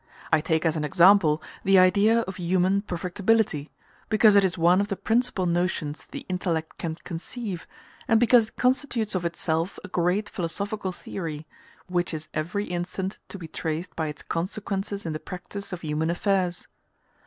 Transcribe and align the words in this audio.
I 0.33 0.41
take 0.41 0.65
as 0.65 0.75
an 0.75 0.83
example 0.83 1.43
the 1.63 1.77
idea 1.77 2.21
of 2.21 2.37
human 2.37 2.81
perfectibility, 2.81 3.69
because 4.09 4.35
it 4.35 4.43
is 4.43 4.57
one 4.57 4.81
of 4.81 4.87
the 4.87 4.95
principal 4.95 5.45
notions 5.45 6.01
that 6.01 6.09
the 6.11 6.25
intellect 6.27 6.79
can 6.79 6.95
conceive, 7.03 7.67
and 8.07 8.19
because 8.19 8.47
it 8.49 8.55
constitutes 8.55 9.13
of 9.13 9.25
itself 9.25 9.77
a 9.83 9.87
great 9.87 10.27
philosophical 10.27 10.91
theory, 10.91 11.45
which 11.85 12.15
is 12.15 12.29
every 12.33 12.65
instant 12.65 13.19
to 13.29 13.37
be 13.37 13.47
traced 13.47 13.95
by 13.95 14.07
its 14.07 14.23
consequences 14.23 15.05
in 15.05 15.13
the 15.13 15.19
practice 15.19 15.71
of 15.71 15.81
human 15.81 16.09
affairs. 16.09 16.67